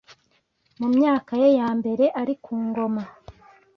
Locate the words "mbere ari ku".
1.79-2.53